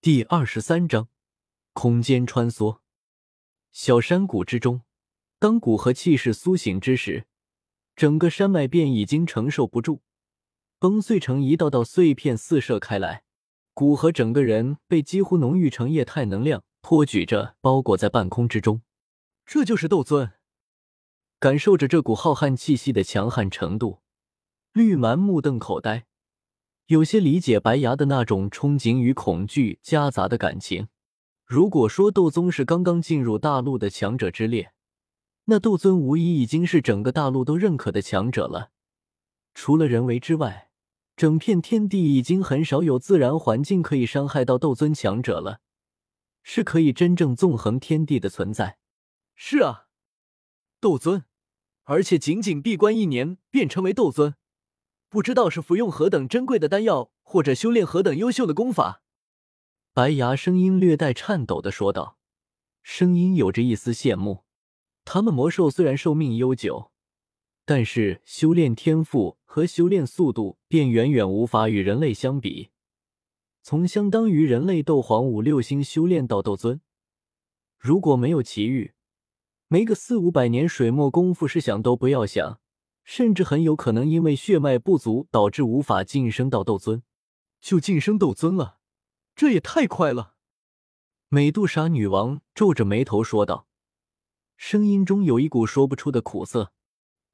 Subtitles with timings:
[0.00, 1.08] 第二十三章
[1.72, 2.78] 空间穿梭。
[3.72, 4.82] 小山谷之中，
[5.40, 7.26] 当古河气势苏醒之时，
[7.96, 10.02] 整个山脉便已经承受不住，
[10.78, 13.24] 崩碎成一道道碎片，四射开来。
[13.74, 18.82] 古河整个人被几乎浓郁成液态能量托举着，包裹在半空之中。
[19.44, 20.30] 这就是斗尊。
[21.40, 24.00] 感受着这股浩瀚气息的强悍程度，
[24.72, 26.06] 绿蛮目瞪口呆，
[26.88, 30.88] 有些理解白牙的那种憧憬与恐惧夹杂的感情。
[31.44, 34.72] 如果说斗宗是刚刚进入大陆的强者之列，
[35.44, 38.70] 那斗尊无疑已经是整个大陆都认可的强者了。
[39.52, 40.70] 除了人为之外，
[41.14, 45.60] 整片天地已经很少有自然环境可以伤害到斗尊强者了，
[46.42, 48.78] 是可以真正纵横天地的存在。
[49.34, 49.88] 是啊，
[50.80, 51.24] 斗尊。
[51.84, 54.34] 而且仅仅闭关一年便成为斗尊，
[55.08, 59.02] 不知道是服用何等珍贵的丹药，或者修炼何等优秀的功法。
[59.94, 62.18] 白牙声音略带颤抖的说道，
[62.82, 64.44] 声音有着一丝羡慕。
[65.04, 66.92] 他们魔兽虽然寿命悠久，
[67.64, 72.68] 但是修炼天赋和修炼速度便远远无法与人类相比。
[73.62, 76.80] 从相当于人类斗皇五六星修炼到斗尊，
[77.78, 78.92] 如果没有奇遇。
[79.68, 82.60] 没个四五百年水墨功夫是想都不要想，
[83.08, 87.02] 甚至很有可能因为血脉不足导致无法晋升到斗尊，
[87.58, 88.80] 就晋升斗尊了，
[89.34, 90.34] 这也太快了。
[91.28, 93.66] 美杜莎女王皱着眉头说道，
[94.58, 96.74] 声音中有一股说不出的苦涩。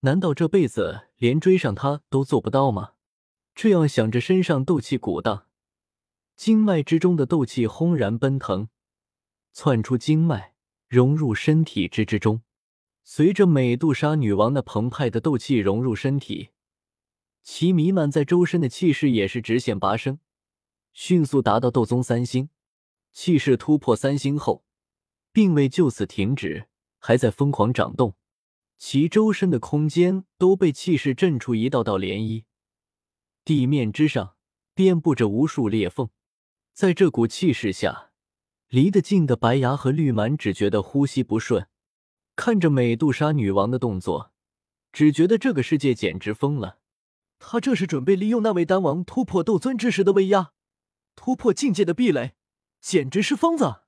[0.03, 2.93] 难道这辈子连追上他都做不到吗？
[3.53, 5.49] 这样想着，身上斗气鼓荡，
[6.37, 8.69] 经脉之中的斗气轰然奔腾，
[9.53, 10.55] 窜出经脉。
[10.87, 12.43] 融入身体之之中，
[13.07, 16.49] 随着美杜莎女王那澎湃的斗气融入身体，
[17.43, 20.19] 其弥漫在周身的气势也是直线拔升，
[20.95, 22.49] 迅速达到斗宗三星。
[23.13, 24.65] 气势突破三星后，
[25.33, 26.67] 并未就此停止，
[26.99, 28.17] 还在疯狂长动，
[28.79, 32.45] 其周身的空间都被气势震出一道道涟漪，
[33.45, 34.35] 地面之上
[34.75, 36.09] 遍布着无数裂缝，
[36.73, 38.11] 在这股气势下。
[38.69, 41.69] 离得近的白牙和绿蛮只觉得呼吸不顺，
[42.37, 44.33] 看着美杜莎女王的动作，
[44.93, 46.79] 只觉得这个世界简直疯了。
[47.39, 50.53] 他这是准备利用那位丹王突破斗尊之时的威压，
[51.15, 52.33] 突破境界的壁垒，
[52.81, 53.83] 简直是疯子！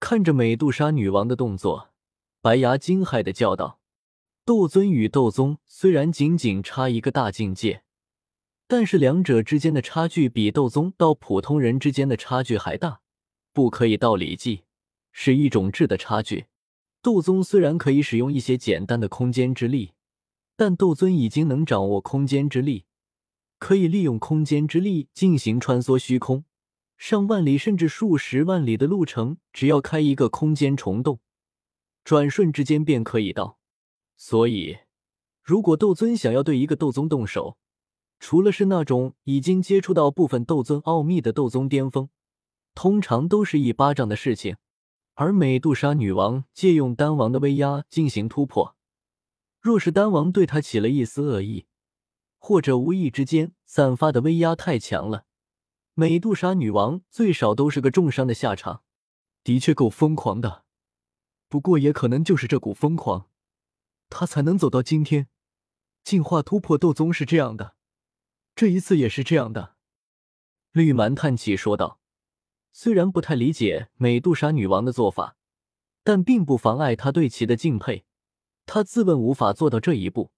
[0.00, 1.90] 看着美杜莎女王的动作，
[2.40, 3.80] 白牙惊骇的叫道
[4.44, 7.82] ：“斗尊与斗宗虽然仅仅差一个大境界，
[8.66, 13.00] 但是两者之间的差距比斗宗到普通人之间的差距还大。”
[13.54, 14.62] 不可以道理计，
[15.10, 16.46] 是一种质的差距。
[17.00, 19.92] 斗宗虽然可以使用一些简单的空间之力，
[20.56, 22.86] 但斗尊已经能掌握空间之力，
[23.58, 26.44] 可以利用空间之力进行穿梭虚空，
[26.96, 31.20] 上万里甚至数十万里的路程，只要开一个空间虫洞，
[32.02, 33.58] 转瞬之间便可以到。
[34.16, 34.78] 所以，
[35.42, 37.56] 如果斗尊想要对一个斗宗动手，
[38.18, 42.08] 除了是那种已经接触到部分斗尊奥秘的斗宗巅峰。
[42.74, 44.56] 通常都是一巴掌的事情，
[45.20, 48.76] 而美杜莎女王借用丹王的威压进行突破，
[49.60, 51.66] 若是丹王对她起了一丝恶意，
[52.38, 55.24] 或者无意之间散发的威压太强了，
[55.94, 58.84] 美杜莎女王最少都是个重伤的下场。
[59.42, 60.64] 的确够疯狂的，
[61.48, 63.28] 不过也可能就是这股疯狂，
[64.08, 65.26] 她才能走到今天。
[66.04, 67.74] 进化突破斗宗是这样的，
[68.54, 69.74] 这一次也是这样的。
[70.70, 71.98] 绿蛮叹气说道。
[72.80, 75.34] 虽然不太理解美杜莎女王的做法，
[76.04, 78.04] 但并不妨碍他对其的敬佩。
[78.66, 80.30] 他自问无法做到这一步。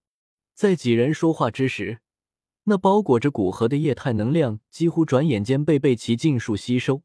[0.54, 2.00] 在几人说话之时，
[2.64, 7.02] 那包裹着古河的液态能量几乎转眼间被贝奇尽数吸收，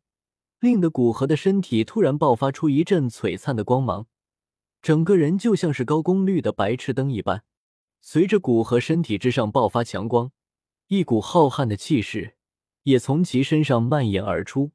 [0.62, 4.07] 令得古河的身体突然爆发出一阵璀璨的光芒，
[4.81, 7.44] 整个人就像是高功率的白炽灯一般。
[8.00, 10.31] 随着古河身体之上爆发强光，
[10.88, 12.35] 一股浩瀚的气势
[12.84, 14.72] 也从其身上蔓延而出。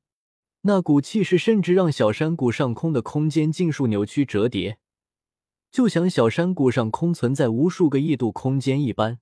[0.63, 4.79] 那股气势甚至让小山谷上空的空间尽数扭曲折叠，
[5.71, 9.21] 就像小山谷上空存在无数个异度空间一般。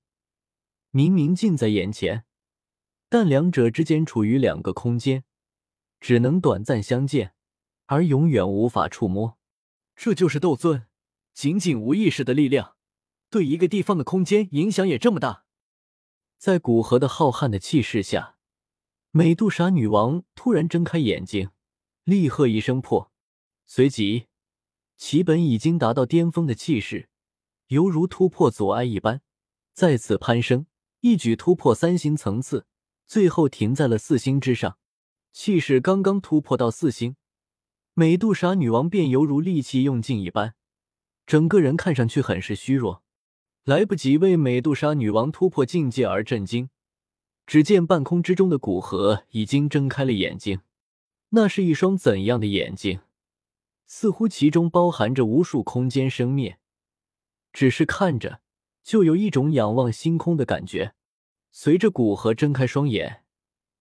[0.90, 2.24] 明明近在眼前，
[3.08, 5.22] 但两者之间处于两个空间，
[6.00, 7.34] 只能短暂相见，
[7.86, 9.38] 而永远无法触摸。
[9.94, 10.86] 这就是斗尊，
[11.32, 12.74] 仅仅无意识的力量，
[13.30, 15.44] 对一个地方的空间影响也这么大。
[16.36, 18.37] 在古河的浩瀚的气势下。
[19.18, 21.50] 美杜莎女王突然睁开眼睛，
[22.04, 23.10] 厉喝一声“破”，
[23.66, 24.26] 随即，
[24.96, 27.08] 其本已经达到巅峰的气势，
[27.66, 29.20] 犹如突破阻碍一般，
[29.74, 30.66] 再次攀升，
[31.00, 32.64] 一举突破三星层次，
[33.08, 34.78] 最后停在了四星之上。
[35.32, 37.16] 气势刚刚突破到四星，
[37.94, 40.54] 美杜莎女王便犹如力气用尽一般，
[41.26, 43.02] 整个人看上去很是虚弱。
[43.64, 46.70] 来不及为美杜莎女王突破境界而震惊，
[47.48, 50.60] 只见半空之中的古河已经睁开了眼睛。
[51.30, 53.00] 那是一双怎样的眼睛？
[53.86, 56.58] 似乎其中包含着无数空间生灭，
[57.50, 58.42] 只是看着
[58.84, 60.92] 就有一种仰望星空的感觉。
[61.50, 63.24] 随着古河睁开双眼，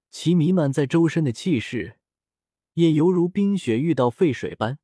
[0.09, 1.97] 其弥漫在周身的气势
[2.75, 4.79] 也犹如冰雪遇到沸水般，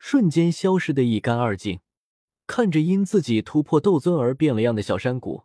[0.00, 1.78] 瞬间消失的一干二净。
[2.48, 5.44] 看着因自己突破斗尊而变了样的小山谷，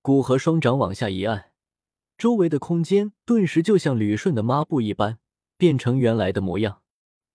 [0.00, 1.47] 古河双掌往下一按，
[2.18, 5.20] 周围的空间顿时就像捋顺的抹布一般，
[5.56, 6.82] 变成原来的模样。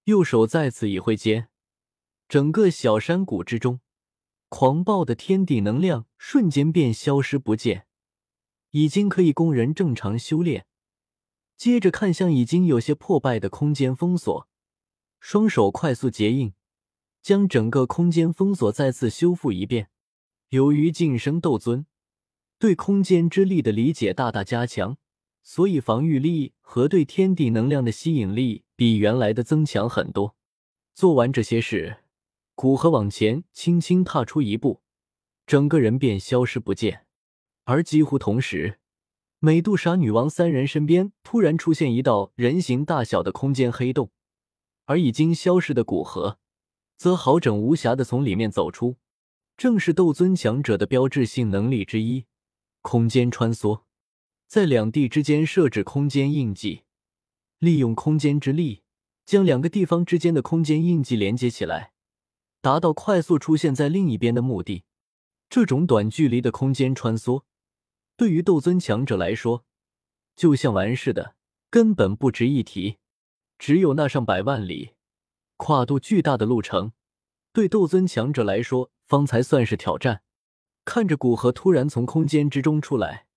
[0.03, 1.47] 右手再次一挥间，
[2.27, 3.79] 整个小山谷之中，
[4.49, 7.87] 狂暴的天地能量瞬间便消失不见，
[8.71, 10.65] 已经可以供人正常修炼。
[11.55, 14.47] 接着看向已经有些破败的空间封锁，
[15.21, 16.53] 双手快速结印。
[17.21, 19.89] 将整个空间封锁再次修复一遍。
[20.49, 21.85] 由于晋升斗尊，
[22.63, 24.95] 对空间之力的理解大大加强，
[25.41, 30.37] 所以防御力和对天地能量的吸引力比原来的增强很多。
[30.93, 31.97] 做完这些事，
[32.55, 34.81] 古河往前轻轻踏出一步，
[35.45, 37.05] 整个人便消失不见。
[37.65, 38.79] 而几乎同时，
[39.39, 44.09] 美杜莎女王三人身边突然出现一道人形大小的空间黑洞，
[44.85, 46.39] 而已经消失的古河。
[46.95, 48.95] 则好整无瑕的从里面走出，
[49.57, 52.23] 正是斗尊强者的标志性能力之一——
[52.83, 53.81] 空间穿梭。
[54.47, 56.83] 在两地之间设置空间印记，
[57.57, 58.83] 利用空间之力
[59.25, 61.93] 将两个地方之间的空间印记连接起来，
[62.61, 64.83] 达到快速出现在另一边的目的。
[65.49, 67.43] 这种短距离的空间穿梭，
[68.15, 69.65] 对于斗尊强者来说，
[70.35, 71.35] 就像玩似的，
[71.71, 72.97] 根本不值一提。
[73.57, 74.91] 只有那上百万里。
[75.57, 76.91] 跨度巨大的路程，
[77.53, 80.21] 对斗尊强者来说方才算是挑战。
[80.85, 83.27] 看着古河突然从空间之中出来，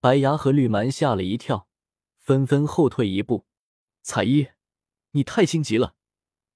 [0.00, 1.68] 白牙和绿蛮吓了一跳，
[2.18, 3.46] 纷纷后退一步。
[4.02, 4.48] 彩衣，
[5.12, 5.94] 你太心急了。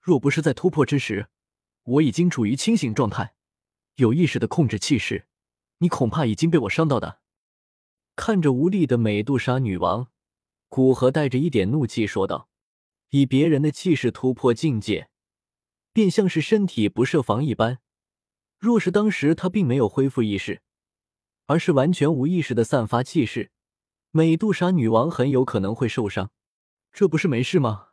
[0.01, 1.29] 若不是在突破之时，
[1.85, 3.35] 我已经处于清醒状态，
[3.97, 5.27] 有意识的控制气势，
[5.79, 7.21] 你恐怕已经被我伤到的。
[8.17, 10.09] 看着无力的美杜莎女王，
[10.69, 12.49] 古河带着一点怒气说道
[13.11, 15.09] ：“以别人的气势突破境界。”
[15.95, 17.79] 便像是身体不设防一般，
[18.65, 20.63] 若是当时他并没有恢复意识，
[21.45, 23.51] 而是完全无意识的散发气势，
[24.11, 26.31] 美杜莎女王很有可能会受伤。
[26.91, 27.89] 这不是没事吗？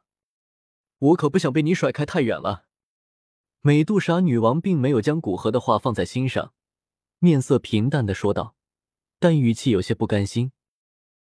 [0.97, 2.67] 我可不想被你甩开太远了。
[3.59, 6.53] 美杜莎女王并没有将古河的话放在心上，
[7.19, 8.55] 面色平淡的说道，
[9.19, 10.53] 但语气有些不甘心。